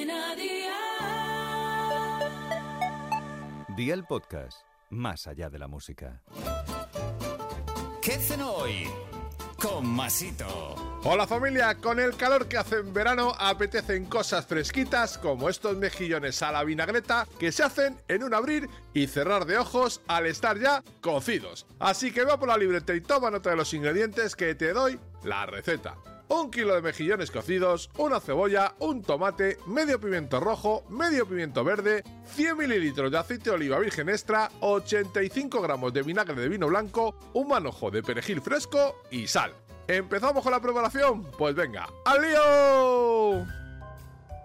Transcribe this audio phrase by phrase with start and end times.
[0.00, 0.70] Cadena Dial.
[3.76, 6.22] Día el podcast, más allá de la música.
[8.00, 8.88] ¿Qué cenó hoy?
[9.60, 10.74] Con Masito.
[11.04, 16.42] Hola familia, con el calor que hace en verano apetecen cosas fresquitas como estos mejillones
[16.42, 20.58] a la vinagreta que se hacen en un abrir y cerrar de ojos al estar
[20.58, 21.66] ya cocidos.
[21.78, 24.98] Así que va por la libreta y toma nota de los ingredientes que te doy
[25.24, 25.96] la receta.
[26.32, 32.04] Un kilo de mejillones cocidos, una cebolla, un tomate, medio pimiento rojo, medio pimiento verde,
[32.36, 37.16] 100 mililitros de aceite de oliva virgen extra, 85 gramos de vinagre de vino blanco,
[37.32, 39.52] un manojo de perejil fresco y sal.
[39.88, 41.24] ¿Empezamos con la preparación?
[41.36, 43.44] Pues venga, ¡al lío!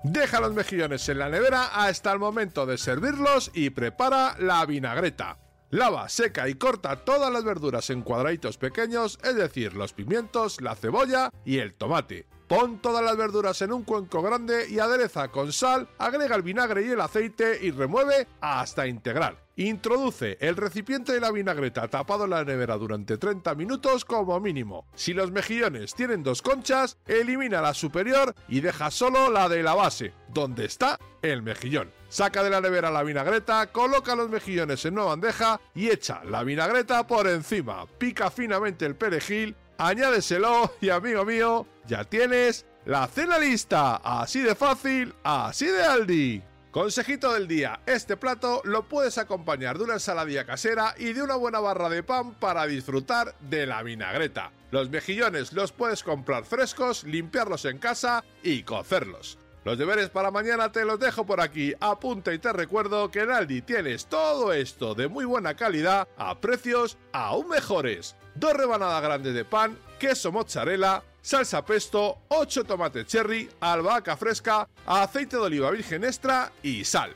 [0.04, 5.38] Deja los mejillones en la nevera hasta el momento de servirlos y prepara la vinagreta.
[5.75, 10.73] Lava, seca y corta todas las verduras en cuadraditos pequeños, es decir, los pimientos, la
[10.73, 12.25] cebolla y el tomate.
[12.48, 16.85] Pon todas las verduras en un cuenco grande y adereza con sal, agrega el vinagre
[16.85, 19.43] y el aceite y remueve hasta integrar.
[19.57, 24.85] Introduce el recipiente de la vinagreta tapado en la nevera durante 30 minutos como mínimo.
[24.96, 29.73] Si los mejillones tienen dos conchas, elimina la superior y deja solo la de la
[29.73, 31.91] base, donde está el mejillón.
[32.10, 36.43] Saca de la nevera la vinagreta, coloca los mejillones en una bandeja y echa la
[36.43, 37.85] vinagreta por encima.
[37.98, 43.98] Pica finamente el perejil, añádeselo y amigo mío, ya tienes la cena lista.
[43.98, 46.43] Así de fácil, así de Aldi.
[46.71, 51.37] Consejito del día, este plato lo puedes acompañar de una ensaladilla casera y de una
[51.37, 54.51] buena barra de pan para disfrutar de la vinagreta.
[54.71, 59.37] Los mejillones los puedes comprar frescos, limpiarlos en casa y cocerlos.
[59.66, 61.74] Los deberes para mañana te los dejo por aquí.
[61.80, 66.40] Apunta y te recuerdo que en Aldi tienes todo esto de muy buena calidad a
[66.40, 68.16] precios aún mejores.
[68.35, 75.35] Dos rebanadas grandes de pan, queso mozzarella, salsa pesto, 8 tomates cherry, albahaca fresca, aceite
[75.35, 77.16] de oliva virgen extra y sal.